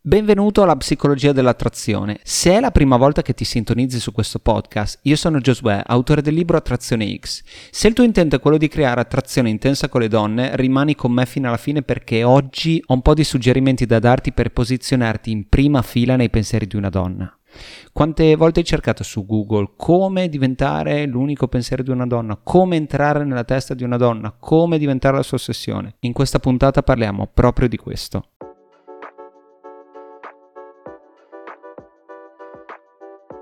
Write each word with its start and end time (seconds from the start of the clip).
Benvenuto 0.00 0.62
alla 0.62 0.76
psicologia 0.76 1.32
dell'attrazione. 1.32 2.20
Se 2.22 2.52
è 2.52 2.60
la 2.60 2.70
prima 2.70 2.96
volta 2.96 3.20
che 3.20 3.34
ti 3.34 3.44
sintonizzi 3.44 4.00
su 4.00 4.12
questo 4.12 4.38
podcast, 4.38 5.00
io 5.02 5.16
sono 5.16 5.40
Josué, 5.40 5.82
autore 5.84 6.22
del 6.22 6.32
libro 6.32 6.56
Attrazione 6.56 7.14
X. 7.18 7.42
Se 7.70 7.86
il 7.86 7.92
tuo 7.92 8.04
intento 8.04 8.36
è 8.36 8.40
quello 8.40 8.56
di 8.56 8.68
creare 8.68 9.02
attrazione 9.02 9.50
intensa 9.50 9.90
con 9.90 10.00
le 10.00 10.08
donne, 10.08 10.56
rimani 10.56 10.94
con 10.94 11.12
me 11.12 11.26
fino 11.26 11.48
alla 11.48 11.58
fine 11.58 11.82
perché 11.82 12.24
oggi 12.24 12.82
ho 12.82 12.94
un 12.94 13.02
po' 13.02 13.12
di 13.12 13.24
suggerimenti 13.24 13.84
da 13.84 13.98
darti 13.98 14.32
per 14.32 14.52
posizionarti 14.52 15.30
in 15.30 15.50
prima 15.50 15.82
fila 15.82 16.16
nei 16.16 16.30
pensieri 16.30 16.66
di 16.66 16.76
una 16.76 16.88
donna. 16.88 17.38
Quante 17.92 18.34
volte 18.36 18.60
hai 18.60 18.66
cercato 18.66 19.02
su 19.02 19.24
Google 19.24 19.72
come 19.76 20.28
diventare 20.28 21.06
l'unico 21.06 21.48
pensiero 21.48 21.82
di 21.82 21.90
una 21.90 22.06
donna, 22.06 22.38
come 22.42 22.76
entrare 22.76 23.24
nella 23.24 23.44
testa 23.44 23.74
di 23.74 23.84
una 23.84 23.96
donna, 23.96 24.34
come 24.38 24.78
diventare 24.78 25.16
la 25.16 25.22
sua 25.22 25.36
ossessione? 25.36 25.96
In 26.00 26.12
questa 26.12 26.38
puntata 26.38 26.82
parliamo 26.82 27.30
proprio 27.32 27.68
di 27.68 27.76
questo. 27.76 28.28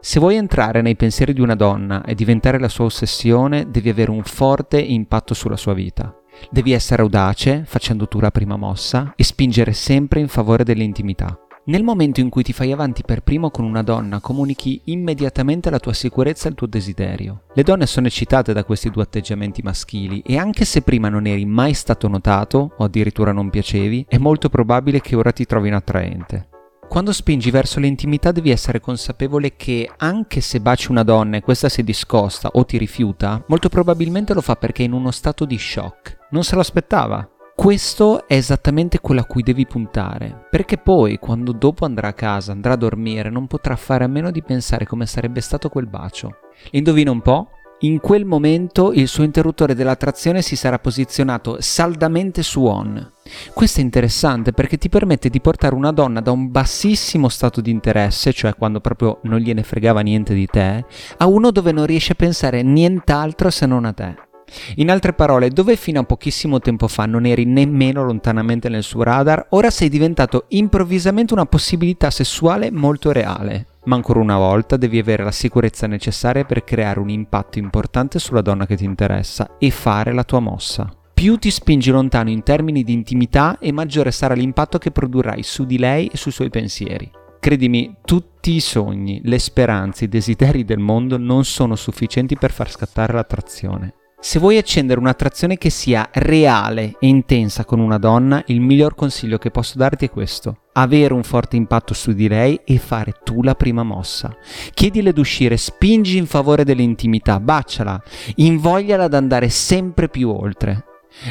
Se 0.05 0.19
vuoi 0.19 0.35
entrare 0.35 0.83
nei 0.83 0.97
pensieri 0.97 1.33
di 1.33 1.41
una 1.41 1.55
donna 1.55 2.03
e 2.05 2.17
diventare 2.17 2.59
la 2.59 2.69
sua 2.69 2.87
ossessione, 2.87 3.71
devi 3.71 3.89
avere 3.89 4.11
un 4.11 4.25
forte 4.25 4.81
impatto 4.81 5.33
sulla 5.33 5.57
sua 5.57 5.75
vita. 5.75 6.13
Devi 6.51 6.73
essere 6.73 7.03
audace, 7.03 7.63
facendo 7.65 8.09
tu 8.09 8.19
la 8.19 8.33
prima 8.33 8.57
mossa, 8.57 9.13
e 9.15 9.23
spingere 9.23 9.73
sempre 9.73 10.19
in 10.19 10.27
favore 10.27 10.65
dell'intimità. 10.65 11.39
Nel 11.65 11.85
momento 11.85 12.19
in 12.19 12.29
cui 12.29 12.43
ti 12.43 12.53
fai 12.53 12.73
avanti 12.73 13.05
per 13.05 13.23
primo 13.23 13.51
con 13.51 13.65
una 13.65 13.85
donna, 13.85 14.19
comunichi 14.19 14.81
immediatamente 14.87 15.71
la 15.71 15.79
tua 15.79 15.93
sicurezza 15.93 16.47
e 16.47 16.51
il 16.51 16.57
tuo 16.57 16.67
desiderio. 16.67 17.43
Le 17.55 17.63
donne 17.63 17.87
sono 17.87 18.09
eccitate 18.09 18.53
da 18.53 18.65
questi 18.65 18.91
due 18.91 19.05
atteggiamenti 19.05 19.63
maschili 19.63 20.23
e 20.27 20.37
anche 20.39 20.65
se 20.65 20.83
prima 20.83 21.09
non 21.09 21.25
eri 21.25 21.45
mai 21.45 21.73
stato 21.73 22.09
notato 22.09 22.73
o 22.77 22.83
addirittura 22.83 23.31
non 23.31 23.49
piacevi, 23.49 24.07
è 24.09 24.19
molto 24.19 24.49
probabile 24.49 25.01
che 25.01 25.15
ora 25.15 25.31
ti 25.31 25.47
trovino 25.47 25.77
attraente. 25.77 26.49
Quando 26.89 27.13
spingi 27.13 27.53
verso 27.53 27.79
l'intimità 27.79 28.33
devi 28.33 28.51
essere 28.51 28.81
consapevole 28.81 29.55
che 29.55 29.89
anche 29.99 30.41
se 30.41 30.61
baci 30.61 30.91
una 30.91 31.05
donna 31.05 31.37
e 31.37 31.43
questa 31.43 31.69
si 31.69 31.85
discosta 31.85 32.51
o 32.55 32.65
ti 32.65 32.77
rifiuta, 32.77 33.43
molto 33.47 33.69
probabilmente 33.69 34.35
lo 34.35 34.41
fa 34.41 34.57
perché 34.57 34.83
è 34.83 34.87
in 34.87 34.93
uno 34.93 35.13
stato 35.13 35.45
di 35.45 35.57
shock. 35.57 36.19
Non 36.33 36.43
se 36.43 36.57
lo 36.57 36.61
aspettava. 36.61 37.32
Questo 37.63 38.27
è 38.27 38.35
esattamente 38.35 38.99
quello 38.99 39.21
a 39.21 39.25
cui 39.25 39.45
devi 39.45 39.67
puntare, 39.67 40.47
perché 40.51 40.79
poi 40.79 41.21
quando 41.21 41.53
dopo 41.53 41.85
andrà 41.85 42.09
a 42.09 42.13
casa, 42.13 42.51
andrà 42.51 42.73
a 42.73 42.77
dormire, 42.77 43.31
non 43.31 43.47
potrà 43.47 43.77
fare 43.77 44.03
a 44.03 44.09
meno 44.09 44.33
di 44.33 44.43
pensare 44.43 44.85
come 44.85 45.07
sarebbe 45.07 45.41
stato 45.41 45.69
quel 45.69 45.87
bacio. 45.87 46.39
Indovina 46.73 47.13
un 47.13 47.21
po'? 47.21 47.51
in 47.83 47.99
quel 48.01 48.25
momento 48.25 48.93
il 48.93 49.09
suo 49.09 49.25
interruttore 49.25 49.75
dell'attrazione 49.75 50.41
si 50.43 50.55
sarà 50.55 50.79
posizionato 50.79 51.57
saldamente 51.61 52.43
su 52.43 52.65
on. 52.65 53.13
Questo 53.55 53.81
è 53.81 53.83
interessante 53.83 54.53
perché 54.53 54.77
ti 54.77 54.89
permette 54.89 55.29
di 55.29 55.41
portare 55.41 55.75
una 55.75 55.91
donna 55.93 56.21
da 56.21 56.31
un 56.33 56.51
bassissimo 56.51 57.29
stato 57.29 57.61
di 57.61 57.71
interesse, 57.71 58.33
cioè 58.33 58.55
quando 58.55 58.81
proprio 58.81 59.19
non 59.23 59.39
gliene 59.39 59.63
fregava 59.63 60.01
niente 60.01 60.35
di 60.35 60.47
te, 60.47 60.85
a 61.17 61.27
uno 61.27 61.51
dove 61.53 61.71
non 61.71 61.87
riesce 61.87 62.13
a 62.13 62.17
pensare 62.17 62.63
nient'altro 62.63 63.51
se 63.51 63.67
non 63.67 63.85
a 63.85 63.93
te. 63.93 64.31
In 64.77 64.91
altre 64.91 65.13
parole, 65.13 65.51
dove 65.51 65.77
fino 65.77 66.01
a 66.01 66.05
pochissimo 66.05 66.59
tempo 66.61 66.89
fa 66.89 67.07
non 67.07 67.27
eri 67.27 67.45
nemmeno 67.45 68.05
lontanamente 68.05 68.69
nel 68.69 68.83
suo 68.83 69.03
radar, 69.03 69.47
ora 69.51 69.71
sei 69.71 69.89
diventato 69.89 70.45
improvvisamente 70.49 71.33
una 71.33 71.47
possibilità 71.47 72.11
sessuale 72.11 72.71
molto 72.71 73.13
reale. 73.13 73.67
Ma 73.85 73.97
ancora 73.97 74.21
una 74.21 74.37
volta 74.37 74.77
devi 74.77 74.99
avere 74.99 75.25
la 75.25 75.33
sicurezza 75.33 75.87
necessaria 75.87 76.45
per 76.45 76.63
creare 76.63 77.01
un 77.01 77.09
impatto 77.09 77.59
importante 77.59 78.19
sulla 78.19 78.41
donna 78.41 78.67
che 78.67 78.77
ti 78.77 78.85
interessa 78.85 79.57
e 79.59 79.71
fare 79.71 80.13
la 80.13 80.25
tua 80.25 80.41
mossa. 80.41 80.93
Più 81.13 81.37
ti 81.37 81.51
spingi 81.51 81.91
lontano 81.91 82.31
in 82.31 82.43
termini 82.43 82.83
di 82.85 82.93
intimità 82.93 83.59
e 83.59 83.73
maggiore 83.73 84.11
sarà 84.11 84.35
l'impatto 84.35 84.79
che 84.79 84.91
produrrai 84.91 85.43
su 85.43 85.65
di 85.65 85.79
lei 85.79 86.09
e 86.09 86.17
sui 86.17 86.33
suoi 86.33 86.51
pensieri. 86.51 87.11
Credimi, 87.41 87.97
tutti 88.05 88.55
i 88.55 88.61
sogni, 88.61 89.21
le 89.25 89.41
speranze, 89.41 90.05
i 90.05 90.09
desideri 90.09 90.65
del 90.65 90.79
mondo 90.79 91.19
non 91.19 91.45
sono 91.45 91.75
sufficienti 91.75 92.37
per 92.37 92.53
far 92.53 92.71
scattare 92.71 93.13
l'attrazione. 93.13 93.95
Se 94.25 94.39
vuoi 94.39 94.57
accendere 94.57 95.01
un'attrazione 95.01 95.59
che 95.59 95.69
sia 95.69 96.09
reale 96.13 96.95
e 97.01 97.09
intensa 97.09 97.65
con 97.65 97.81
una 97.81 97.99
donna, 97.99 98.41
il 98.47 98.61
miglior 98.61 98.95
consiglio 98.95 99.37
che 99.37 99.51
posso 99.51 99.79
darti 99.79 100.05
è 100.05 100.11
questo. 100.11 100.59
Avere 100.75 101.13
un 101.13 101.25
forte 101.25 101.57
impatto 101.57 101.93
su 101.93 102.13
di 102.13 102.29
lei 102.29 102.61
e 102.65 102.79
fare 102.79 103.15
tu 103.25 103.43
la 103.43 103.57
prima 103.57 103.83
mossa. 103.83 104.33
Chiedile 104.73 105.13
d'uscire, 105.13 105.57
spingi 105.57 106.19
in 106.19 106.27
favore 106.27 106.63
dell'intimità, 106.63 107.41
baciala, 107.41 108.01
invogliala 108.37 109.03
ad 109.03 109.15
andare 109.15 109.49
sempre 109.49 110.09
più 110.09 110.31
oltre. 110.31 110.85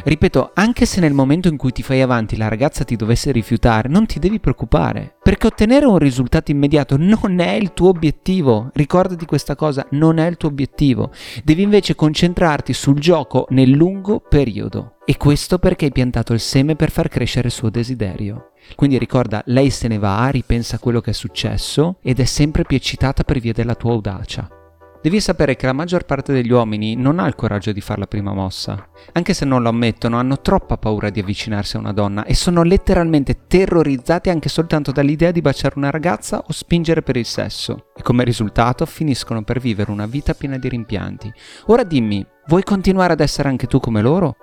Ripeto, 0.03 0.51
anche 0.53 0.85
se 0.85 0.99
nel 0.99 1.13
momento 1.13 1.47
in 1.47 1.57
cui 1.57 1.71
ti 1.71 1.83
fai 1.83 2.01
avanti 2.01 2.37
la 2.37 2.47
ragazza 2.47 2.83
ti 2.83 2.95
dovesse 2.95 3.31
rifiutare, 3.31 3.89
non 3.89 4.05
ti 4.05 4.19
devi 4.19 4.39
preoccupare, 4.39 5.15
perché 5.21 5.47
ottenere 5.47 5.85
un 5.85 5.97
risultato 5.97 6.51
immediato 6.51 6.97
non 6.97 7.39
è 7.39 7.51
il 7.53 7.73
tuo 7.73 7.89
obiettivo. 7.89 8.69
Ricordati 8.73 9.25
questa 9.25 9.55
cosa, 9.55 9.85
non 9.91 10.17
è 10.17 10.27
il 10.27 10.37
tuo 10.37 10.49
obiettivo. 10.49 11.11
Devi 11.43 11.61
invece 11.61 11.95
concentrarti 11.95 12.73
sul 12.73 12.99
gioco 12.99 13.47
nel 13.49 13.69
lungo 13.69 14.19
periodo. 14.19 14.95
E 15.05 15.17
questo 15.17 15.57
perché 15.57 15.85
hai 15.85 15.91
piantato 15.91 16.33
il 16.33 16.39
seme 16.39 16.75
per 16.75 16.91
far 16.91 17.09
crescere 17.09 17.47
il 17.47 17.53
suo 17.53 17.69
desiderio. 17.69 18.51
Quindi 18.75 18.97
ricorda, 18.97 19.41
lei 19.47 19.69
se 19.69 19.87
ne 19.87 19.97
va, 19.97 20.29
ripensa 20.29 20.75
a 20.75 20.79
quello 20.79 21.01
che 21.01 21.09
è 21.09 21.13
successo 21.13 21.97
ed 22.01 22.19
è 22.19 22.25
sempre 22.25 22.63
più 22.63 22.77
eccitata 22.77 23.23
per 23.23 23.39
via 23.39 23.53
della 23.53 23.75
tua 23.75 23.91
audacia. 23.91 24.60
Devi 25.01 25.19
sapere 25.19 25.55
che 25.55 25.65
la 25.65 25.73
maggior 25.73 26.05
parte 26.05 26.31
degli 26.31 26.51
uomini 26.51 26.95
non 26.95 27.17
ha 27.17 27.25
il 27.25 27.33
coraggio 27.33 27.71
di 27.71 27.81
fare 27.81 28.01
la 28.01 28.05
prima 28.05 28.33
mossa. 28.33 28.87
Anche 29.13 29.33
se 29.33 29.45
non 29.45 29.63
lo 29.63 29.69
ammettono, 29.69 30.17
hanno 30.17 30.41
troppa 30.41 30.77
paura 30.77 31.09
di 31.09 31.19
avvicinarsi 31.19 31.75
a 31.75 31.79
una 31.79 31.91
donna 31.91 32.23
e 32.23 32.35
sono 32.35 32.61
letteralmente 32.61 33.47
terrorizzati 33.47 34.29
anche 34.29 34.47
soltanto 34.47 34.91
dall'idea 34.91 35.31
di 35.31 35.41
baciare 35.41 35.73
una 35.77 35.89
ragazza 35.89 36.43
o 36.47 36.51
spingere 36.51 37.01
per 37.01 37.17
il 37.17 37.25
sesso. 37.25 37.87
E 37.95 38.03
come 38.03 38.23
risultato 38.23 38.85
finiscono 38.85 39.43
per 39.43 39.59
vivere 39.59 39.89
una 39.89 40.05
vita 40.05 40.35
piena 40.35 40.59
di 40.59 40.69
rimpianti. 40.69 41.33
Ora 41.65 41.83
dimmi, 41.83 42.23
vuoi 42.45 42.61
continuare 42.61 43.13
ad 43.13 43.21
essere 43.21 43.49
anche 43.49 43.65
tu 43.65 43.79
come 43.79 44.01
loro? 44.01 44.35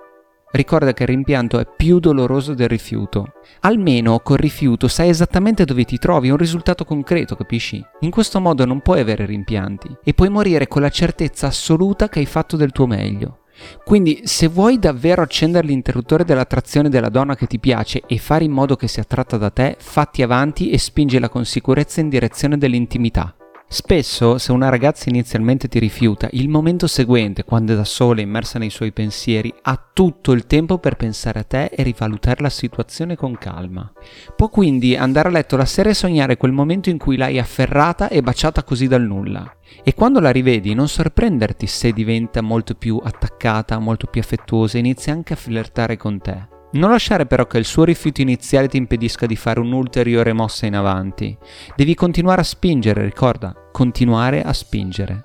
Ricorda 0.51 0.93
che 0.93 1.03
il 1.03 1.09
rimpianto 1.09 1.59
è 1.59 1.67
più 1.77 1.99
doloroso 1.99 2.55
del 2.55 2.67
rifiuto. 2.69 3.33
Almeno 3.61 4.19
col 4.19 4.37
rifiuto 4.37 4.87
sai 4.87 5.09
esattamente 5.09 5.63
dove 5.63 5.83
ti 5.85 5.99
trovi, 5.99 6.31
un 6.31 6.37
risultato 6.37 6.85
concreto, 6.85 7.35
capisci? 7.35 7.83
In 7.99 8.09
questo 8.09 8.39
modo 8.39 8.65
non 8.65 8.81
puoi 8.81 8.99
avere 8.99 9.25
rimpianti 9.25 9.97
e 10.03 10.13
puoi 10.15 10.29
morire 10.29 10.67
con 10.67 10.81
la 10.81 10.89
certezza 10.89 11.47
assoluta 11.47 12.09
che 12.09 12.19
hai 12.19 12.25
fatto 12.25 12.57
del 12.57 12.71
tuo 12.71 12.87
meglio. 12.87 13.41
Quindi 13.83 14.21
se 14.23 14.47
vuoi 14.47 14.79
davvero 14.79 15.21
accendere 15.21 15.67
l'interruttore 15.67 16.23
dell'attrazione 16.23 16.89
della 16.89 17.09
donna 17.09 17.35
che 17.35 17.45
ti 17.45 17.59
piace 17.59 18.01
e 18.07 18.17
fare 18.17 18.43
in 18.43 18.51
modo 18.51 18.75
che 18.75 18.87
sia 18.87 19.03
attratta 19.03 19.37
da 19.37 19.51
te, 19.51 19.75
fatti 19.79 20.23
avanti 20.23 20.71
e 20.71 20.79
spingila 20.79 21.29
con 21.29 21.45
sicurezza 21.45 21.99
in 21.99 22.09
direzione 22.09 22.57
dell'intimità. 22.57 23.35
Spesso, 23.71 24.39
se 24.39 24.51
una 24.51 24.69
ragazza 24.69 25.09
inizialmente 25.09 25.67
ti 25.67 25.77
rifiuta, 25.77 26.27
il 26.31 26.49
momento 26.49 26.87
seguente, 26.87 27.43
quando 27.43 27.73
è 27.73 27.75
da 27.75 27.83
sola, 27.83 28.19
immersa 28.19 28.57
nei 28.57 28.71
suoi 28.71 28.91
pensieri, 28.91 29.53
ha 29.61 29.79
tutto 29.93 30.31
il 30.31 30.47
tempo 30.47 30.79
per 30.79 30.95
pensare 30.95 31.37
a 31.37 31.43
te 31.43 31.65
e 31.65 31.83
rivalutare 31.83 32.41
la 32.41 32.49
situazione 32.49 33.15
con 33.15 33.37
calma. 33.37 33.91
Può 34.35 34.49
quindi 34.49 34.95
andare 34.95 35.27
a 35.27 35.31
letto 35.31 35.55
la 35.55 35.65
sera 35.65 35.91
e 35.91 35.93
sognare 35.93 36.35
quel 36.35 36.51
momento 36.51 36.89
in 36.89 36.97
cui 36.97 37.15
l'hai 37.15 37.37
afferrata 37.37 38.09
e 38.09 38.23
baciata 38.23 38.63
così 38.63 38.87
dal 38.87 39.03
nulla. 39.03 39.55
E 39.83 39.93
quando 39.93 40.19
la 40.19 40.31
rivedi, 40.31 40.73
non 40.73 40.87
sorprenderti 40.87 41.67
se 41.67 41.91
diventa 41.91 42.41
molto 42.41 42.73
più 42.73 42.99
attaccata, 43.01 43.77
molto 43.77 44.07
più 44.07 44.19
affettuosa 44.19 44.77
e 44.77 44.79
inizia 44.79 45.13
anche 45.13 45.33
a 45.33 45.37
flirtare 45.37 45.95
con 45.95 46.19
te. 46.19 46.57
Non 46.71 46.91
lasciare 46.91 47.25
però 47.25 47.47
che 47.47 47.57
il 47.57 47.65
suo 47.65 47.83
rifiuto 47.83 48.21
iniziale 48.21 48.67
ti 48.67 48.77
impedisca 48.77 49.25
di 49.25 49.35
fare 49.35 49.59
un'ulteriore 49.59 50.33
mossa 50.33 50.67
in 50.67 50.75
avanti. 50.75 51.35
Devi 51.75 51.95
continuare 51.95 52.41
a 52.41 52.43
spingere, 52.43 53.03
ricorda, 53.03 53.55
continuare 53.71 54.43
a 54.43 54.53
spingere. 54.53 55.23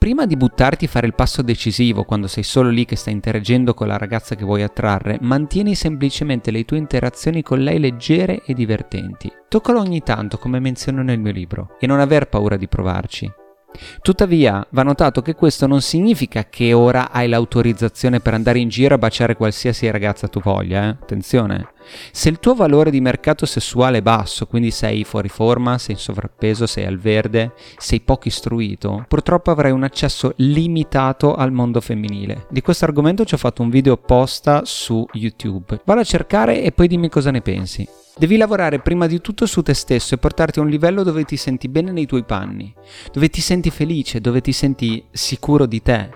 Prima 0.00 0.24
di 0.24 0.34
buttarti 0.34 0.86
a 0.86 0.88
fare 0.88 1.06
il 1.06 1.14
passo 1.14 1.42
decisivo 1.42 2.04
quando 2.04 2.26
sei 2.26 2.42
solo 2.42 2.70
lì 2.70 2.86
che 2.86 2.96
stai 2.96 3.12
interagendo 3.12 3.74
con 3.74 3.86
la 3.86 3.98
ragazza 3.98 4.34
che 4.34 4.44
vuoi 4.44 4.62
attrarre, 4.62 5.18
mantieni 5.20 5.74
semplicemente 5.74 6.50
le 6.50 6.64
tue 6.64 6.78
interazioni 6.78 7.42
con 7.42 7.60
lei 7.60 7.78
leggere 7.78 8.42
e 8.44 8.54
divertenti. 8.54 9.30
Toccalo 9.46 9.78
ogni 9.78 10.00
tanto 10.02 10.38
come 10.38 10.58
menziono 10.58 11.02
nel 11.02 11.20
mio 11.20 11.32
libro 11.32 11.76
e 11.78 11.86
non 11.86 12.00
aver 12.00 12.28
paura 12.28 12.56
di 12.56 12.66
provarci. 12.66 13.30
Tuttavia, 14.02 14.66
va 14.70 14.82
notato 14.82 15.22
che 15.22 15.34
questo 15.34 15.66
non 15.66 15.80
significa 15.80 16.44
che 16.44 16.72
ora 16.72 17.10
hai 17.10 17.28
l'autorizzazione 17.28 18.20
per 18.20 18.34
andare 18.34 18.58
in 18.58 18.68
giro 18.68 18.94
a 18.94 18.98
baciare 18.98 19.36
qualsiasi 19.36 19.90
ragazza 19.90 20.28
tu 20.28 20.40
voglia, 20.40 20.84
eh? 20.84 20.88
attenzione. 20.88 21.72
Se 22.12 22.28
il 22.28 22.38
tuo 22.38 22.54
valore 22.54 22.90
di 22.90 23.00
mercato 23.00 23.46
sessuale 23.46 23.98
è 23.98 24.02
basso, 24.02 24.46
quindi 24.46 24.70
sei 24.70 25.04
fuori 25.04 25.28
forma, 25.28 25.78
sei 25.78 25.94
in 25.94 26.00
sovrappeso, 26.00 26.66
sei 26.66 26.84
al 26.84 26.98
verde, 26.98 27.52
sei 27.76 28.00
poco 28.00 28.28
istruito, 28.28 29.04
purtroppo 29.08 29.50
avrai 29.50 29.72
un 29.72 29.82
accesso 29.82 30.32
limitato 30.36 31.34
al 31.34 31.52
mondo 31.52 31.80
femminile. 31.80 32.46
Di 32.50 32.60
questo 32.60 32.84
argomento 32.84 33.24
ci 33.24 33.34
ho 33.34 33.38
fatto 33.38 33.62
un 33.62 33.70
video 33.70 33.94
apposta 33.94 34.62
su 34.64 35.06
YouTube. 35.12 35.80
Vado 35.84 36.00
a 36.00 36.04
cercare 36.04 36.62
e 36.62 36.72
poi 36.72 36.86
dimmi 36.86 37.08
cosa 37.08 37.30
ne 37.30 37.40
pensi. 37.40 37.88
Devi 38.20 38.36
lavorare 38.36 38.80
prima 38.80 39.06
di 39.06 39.22
tutto 39.22 39.46
su 39.46 39.62
te 39.62 39.72
stesso 39.72 40.14
e 40.14 40.18
portarti 40.18 40.58
a 40.58 40.62
un 40.62 40.68
livello 40.68 41.02
dove 41.02 41.24
ti 41.24 41.38
senti 41.38 41.70
bene 41.70 41.90
nei 41.90 42.04
tuoi 42.04 42.22
panni, 42.22 42.70
dove 43.10 43.30
ti 43.30 43.40
senti 43.40 43.70
felice, 43.70 44.20
dove 44.20 44.42
ti 44.42 44.52
senti 44.52 45.02
sicuro 45.10 45.64
di 45.64 45.80
te. 45.80 46.10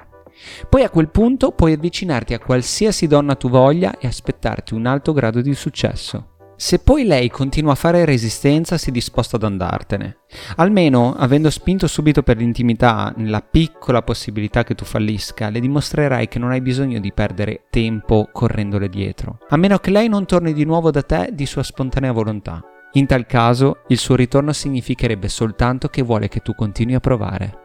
Poi 0.69 0.83
a 0.83 0.91
quel 0.91 1.09
punto 1.09 1.53
puoi 1.53 1.73
avvicinarti 1.73 2.35
a 2.35 2.41
qualsiasi 2.41 3.07
donna 3.07 3.37
tu 3.37 3.49
voglia 3.49 3.97
e 3.97 4.07
aspettarti 4.07 4.75
un 4.75 4.85
alto 4.85 5.15
grado 5.15 5.41
di 5.41 5.55
successo. 5.55 6.34
Se 6.57 6.79
poi 6.79 7.05
lei 7.05 7.31
continua 7.31 7.73
a 7.73 7.77
fare 7.77 8.05
resistenza, 8.05 8.79
si 8.79 8.91
disposta 8.91 9.37
ad 9.37 9.43
andartene. 9.43 10.19
Almeno, 10.57 11.15
avendo 11.17 11.51
spinto 11.51 11.87
subito 11.87 12.23
per 12.23 12.37
l'intimità, 12.37 13.13
nella 13.17 13.41
piccola 13.41 14.03
possibilità 14.03 14.63
che 14.63 14.75
tu 14.75 14.85
fallisca, 14.85 15.51
le 15.51 15.61
dimostrerai 15.61 16.29
che 16.29 16.39
non 16.39 16.51
hai 16.51 16.61
bisogno 16.61 17.01
di 17.01 17.13
perdere 17.13 17.65
tempo 17.71 18.29
correndole 18.33 18.89
dietro. 18.89 19.39
A 19.49 19.57
meno 19.57 19.79
che 19.79 19.91
lei 19.91 20.09
non 20.09 20.27
torni 20.27 20.53
di 20.53 20.65
nuovo 20.65 20.91
da 20.91 21.03
te 21.03 21.31
di 21.33 21.47
sua 21.47 21.63
spontanea 21.63 22.13
volontà. 22.13 22.63
In 22.93 23.07
tal 23.07 23.27
caso, 23.27 23.83
il 23.89 23.99
suo 23.99 24.15
ritorno 24.15 24.53
significherebbe 24.53 25.29
soltanto 25.29 25.89
che 25.89 26.03
vuole 26.03 26.29
che 26.29 26.41
tu 26.41 26.55
continui 26.55 26.95
a 26.95 27.01
provare. 27.01 27.64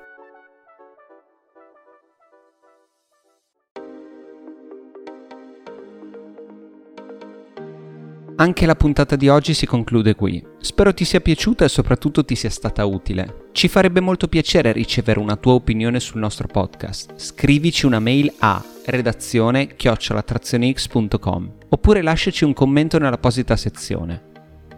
Anche 8.41 8.65
la 8.65 8.75
puntata 8.75 9.17
di 9.17 9.27
oggi 9.27 9.53
si 9.53 9.65
conclude 9.65 10.15
qui. 10.15 10.41
Spero 10.61 10.93
ti 10.93 11.03
sia 11.03 11.19
piaciuta 11.19 11.65
e 11.65 11.67
soprattutto 11.67 12.23
ti 12.23 12.35
sia 12.35 12.49
stata 12.49 12.85
utile. 12.85 13.47
Ci 13.51 13.67
farebbe 13.67 13.99
molto 13.99 14.29
piacere 14.29 14.71
ricevere 14.71 15.19
una 15.19 15.35
tua 15.35 15.55
opinione 15.55 15.99
sul 15.99 16.21
nostro 16.21 16.47
podcast. 16.47 17.15
Scrivici 17.17 17.85
una 17.85 17.99
mail 17.99 18.31
a 18.39 18.63
redazione 18.85 19.75
chiocciolatrazionex.com 19.75 21.53
oppure 21.67 22.01
lasciaci 22.01 22.45
un 22.45 22.53
commento 22.53 22.97
nell'apposita 22.97 23.57
sezione. 23.57 24.27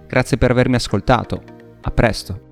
Grazie 0.08 0.38
per 0.38 0.50
avermi 0.50 0.75
ascoltato. 0.75 1.44
A 1.81 1.92
presto. 1.92 2.50